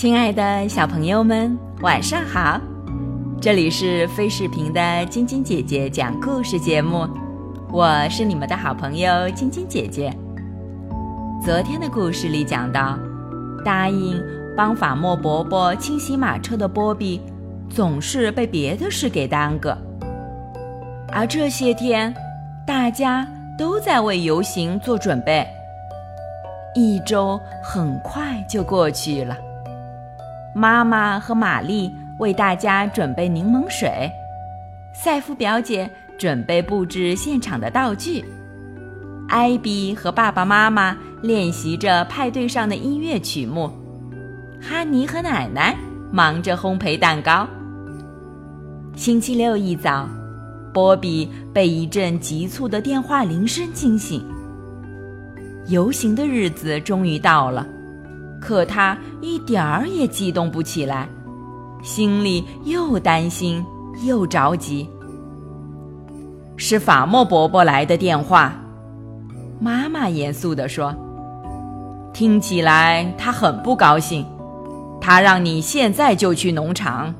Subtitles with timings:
[0.00, 2.58] 亲爱的小朋友们，晚上好！
[3.38, 7.06] 这里是飞视频的晶晶姐姐讲故事节目，
[7.70, 10.10] 我是你们的好朋友晶晶姐姐。
[11.44, 12.98] 昨天的故事里讲到，
[13.62, 14.18] 答应
[14.56, 17.20] 帮法莫伯伯清洗马车的波比，
[17.68, 19.76] 总是被别的事给耽搁，
[21.12, 22.14] 而这些天，
[22.66, 23.28] 大家
[23.58, 25.46] 都在为游行做准备。
[26.74, 29.36] 一周很快就过去了。
[30.54, 34.10] 妈妈和玛丽为大家准备柠檬水，
[34.92, 38.24] 赛夫表姐准备布置现场的道具，
[39.28, 43.70] 艾比和爸爸妈妈练习着派对上的音乐曲目，
[44.60, 45.76] 哈尼和奶奶
[46.10, 47.46] 忙着烘焙蛋糕。
[48.96, 50.08] 星期六一早，
[50.74, 54.22] 波比被一阵急促的电话铃声惊醒。
[55.68, 57.64] 游行的日子终于到了。
[58.40, 61.06] 可他一点儿也激动不起来，
[61.82, 63.64] 心里又担心
[64.04, 64.88] 又着急。
[66.56, 68.54] 是法莫伯伯来的电话，
[69.58, 70.94] 妈妈严肃地说
[72.12, 74.26] ：“听起来他很不高兴，
[75.00, 77.14] 他让你现在就去农场。”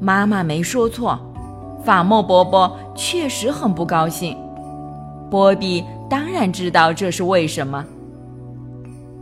[0.00, 1.18] 妈妈没说错，
[1.84, 4.36] 法莫伯伯确实很不高兴。
[5.30, 7.84] 波比当然知道这是为什么。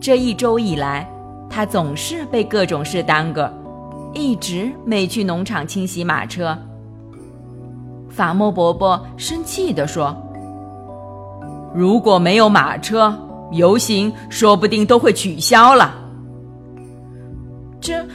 [0.03, 1.09] 这一周以来，
[1.49, 3.49] 他总是被各种事耽搁，
[4.13, 6.59] 一直没去农场清洗马车。
[8.11, 10.13] 法莫伯伯生气地说
[11.73, 13.17] ：“如果没有马车，
[13.53, 15.95] 游行说不定都会取消了。”
[17.81, 18.09] 真，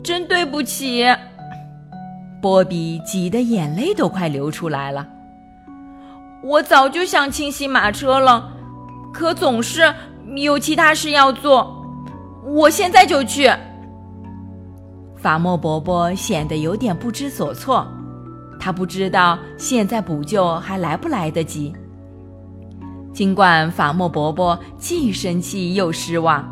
[0.00, 1.04] 真对不起。
[2.40, 5.08] 波比急得眼泪都快流出来了。
[6.44, 8.48] 我早就想清洗马车了，
[9.12, 9.92] 可总是……
[10.36, 11.84] 有其他事要做，
[12.44, 13.50] 我现在就去。
[15.16, 17.86] 法莫伯伯显得有点不知所措，
[18.58, 21.72] 他不知道现在补救还来不来得及。
[23.12, 26.44] 尽管法莫伯伯既生气又失望，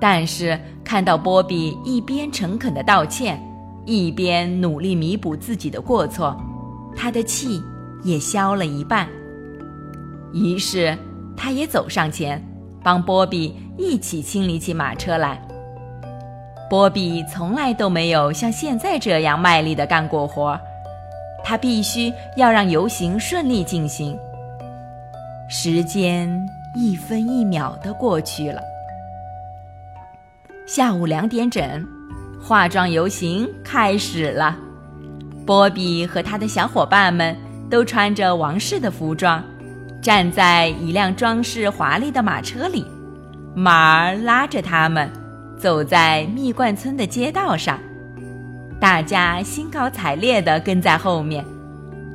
[0.00, 3.38] 但是看到波比一边诚恳的道歉，
[3.84, 6.34] 一边努力弥补自己的过错，
[6.94, 7.60] 他的气
[8.04, 9.08] 也消了一半。
[10.32, 10.96] 于是，
[11.36, 12.42] 他也走上前。
[12.82, 15.40] 帮波比一起清理起马车来。
[16.70, 20.58] 波比从来都没有像现在这样卖力的干过活，
[21.42, 24.16] 他必须要让游行顺利进行。
[25.48, 26.30] 时间
[26.74, 28.60] 一分一秒的过去了。
[30.66, 31.82] 下午两点整，
[32.38, 34.54] 化妆游行开始了。
[35.46, 37.34] 波比和他的小伙伴们
[37.70, 39.42] 都穿着王室的服装。
[40.00, 42.86] 站在一辆装饰华丽的马车里，
[43.54, 45.10] 马儿拉着他们，
[45.58, 47.78] 走在蜜罐村的街道上，
[48.80, 51.44] 大家兴高采烈地跟在后面。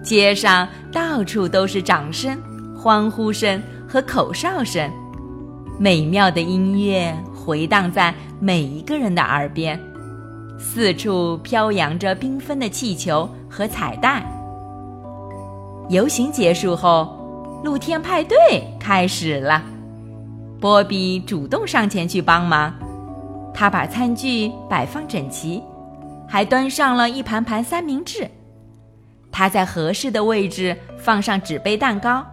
[0.02, 2.38] 街上到处都是掌声、
[2.74, 4.90] 欢呼声和口哨声，
[5.78, 9.78] 美妙的音乐回荡在每一个人的耳边，
[10.58, 14.26] 四处飘扬着缤纷的气球和彩带。
[15.90, 17.20] 游行结束后。
[17.64, 18.38] 露天派对
[18.78, 19.64] 开始了，
[20.60, 22.74] 波比主动上前去帮忙，
[23.54, 25.64] 他把餐具摆放整齐，
[26.28, 28.30] 还端上了一盘盘三明治。
[29.32, 32.26] 他在合适的位置放上纸杯蛋糕，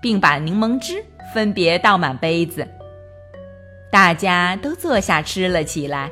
[0.00, 2.66] 并把柠檬汁分别倒满杯子。
[3.90, 6.10] 大家都坐下吃了起来。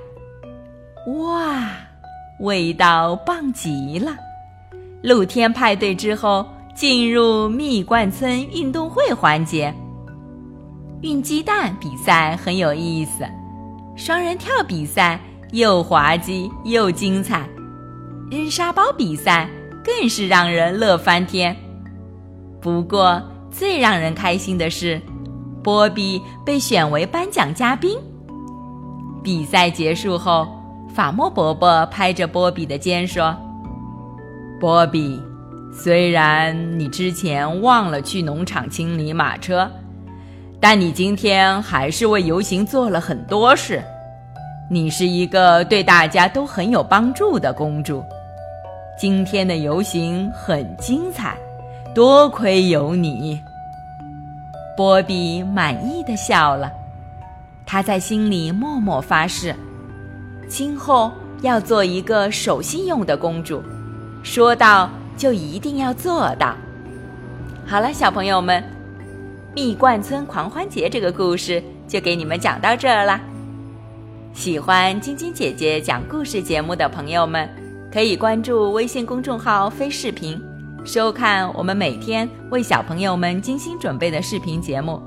[1.18, 1.66] 哇，
[2.40, 4.14] 味道棒极了！
[5.00, 6.46] 露天派对之后。
[6.80, 9.74] 进入蜜罐村运动会环节，
[11.02, 13.22] 运鸡蛋比赛很有意思，
[13.94, 15.20] 双人跳比赛
[15.52, 17.46] 又滑稽又精彩，
[18.30, 19.46] 扔沙包比赛
[19.84, 21.54] 更是让人乐翻天。
[22.62, 24.98] 不过最让人开心的是，
[25.62, 27.98] 波比被选为颁奖嘉宾。
[29.22, 30.48] 比赛结束后，
[30.94, 33.36] 法莫伯伯拍着波比的肩说
[34.58, 35.20] ：“波比。”
[35.72, 39.70] 虽然你之前忘了去农场清理马车，
[40.60, 43.82] 但你今天还是为游行做了很多事。
[44.68, 48.04] 你是一个对大家都很有帮助的公主。
[48.98, 51.36] 今天的游行很精彩，
[51.94, 53.40] 多亏有你。
[54.76, 56.70] 波比满意的笑了，
[57.64, 59.54] 他在心里默默发誓，
[60.48, 61.10] 今后
[61.42, 63.62] 要做一个守信用的公主。
[64.22, 64.90] 说道。
[65.20, 66.56] 就一定要做到。
[67.66, 68.64] 好了，小朋友们，
[69.54, 73.20] 蜜罐村狂欢节这个故事就给你们讲到这儿啦。
[74.32, 77.46] 喜欢晶晶姐姐讲故事节目的朋友们，
[77.92, 80.40] 可以关注微信公众号“飞视频”，
[80.86, 85.02] 收看我们每天为小朋友们精心准备的视频节目。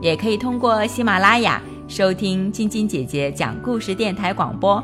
[0.00, 4.80] 也可以通过喜马拉雅收听晶晶姐姐讲故事电台广播。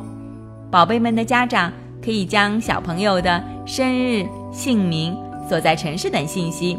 [0.68, 1.72] 宝贝们的家长
[2.04, 5.16] 可以将小朋友的生日、姓名、
[5.48, 6.78] 所在城市等信息，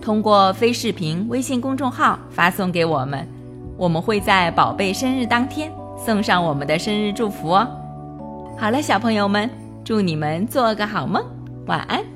[0.00, 3.28] 通过非视频微信公众号发送给我们，
[3.76, 5.70] 我们会在宝贝生日当天
[6.02, 7.68] 送上我们的生日祝福哦。
[8.56, 9.50] 好了，小朋友们，
[9.84, 11.22] 祝你们做个好梦，
[11.66, 12.15] 晚安。